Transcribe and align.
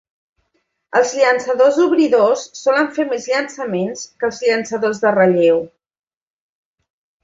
Els 0.99 1.11
llançadors 1.17 1.77
obridors 1.85 2.47
solen 2.63 2.91
fer 2.97 3.07
més 3.13 3.29
llançaments 3.35 4.09
que 4.19 4.31
els 4.33 4.43
llançadors 4.49 5.07
de 5.07 5.17
relleu. 5.23 5.67